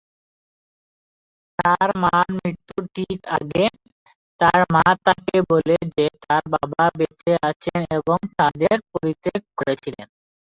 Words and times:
তার 1.59 1.89
মার 2.03 2.27
মৃত্যুর 2.35 2.83
ঠিক 2.95 3.19
আগে, 3.37 3.65
তার 4.41 4.59
মা 4.73 4.85
তাকে 5.05 5.37
বলে 5.51 5.77
যে 5.95 6.05
তার 6.23 6.43
বাবা 6.55 6.83
বেঁচে 6.99 7.33
আছেন 7.49 7.79
এবং 7.97 8.17
তাদের 8.39 8.77
পরিত্যাগ 8.91 9.41
করেছিলেন। 9.57 10.07